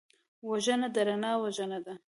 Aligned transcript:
وژنه 0.49 0.87
د 0.95 0.97
رڼا 1.07 1.31
وژنه 1.43 1.79
ده 1.85 1.93